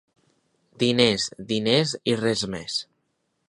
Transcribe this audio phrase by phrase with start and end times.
[0.83, 2.81] Diners, diners, i res més.